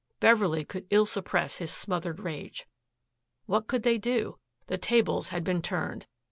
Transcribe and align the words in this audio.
Beverley 0.19 0.65
could 0.65 0.87
ill 0.89 1.05
suppress 1.05 1.57
his 1.57 1.69
smothered 1.71 2.19
rage. 2.19 2.67
What 3.45 3.67
could 3.67 3.83
they 3.83 3.99
do? 3.99 4.39
The 4.65 4.79
tables 4.79 5.27
had 5.27 5.43
been 5.43 5.61
turned. 5.61 6.07